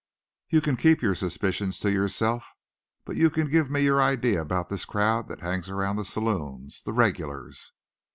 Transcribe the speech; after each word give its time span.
"You 0.49 0.61
can 0.61 0.77
keep 0.77 1.03
your 1.03 1.13
suspicions 1.13 1.77
to 1.77 1.91
yourself. 1.91 2.43
But 3.05 3.17
you 3.17 3.29
can 3.29 3.51
give 3.51 3.69
me 3.69 3.81
your 3.83 4.01
idea 4.01 4.41
about 4.41 4.67
this 4.69 4.83
crowd 4.83 5.27
that 5.27 5.41
hangs 5.41 5.69
round 5.69 5.99
the 5.99 6.05
saloons, 6.05 6.81
the 6.81 6.91
regulars." 6.91 7.71